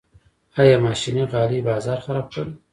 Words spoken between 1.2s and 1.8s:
غالۍ